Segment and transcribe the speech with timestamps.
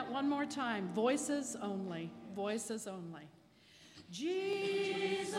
[0.00, 0.88] that one more time.
[0.94, 2.10] Voices only.
[2.34, 3.28] Voices only.
[4.10, 5.36] Jesus.